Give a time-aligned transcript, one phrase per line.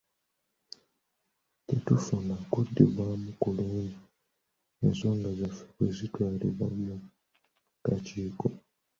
[1.67, 3.97] Tetufuna kuddibwamu kulungi
[4.85, 6.95] ensonga zaffe bwe zitwalibwa mu
[7.85, 8.47] kakiiko.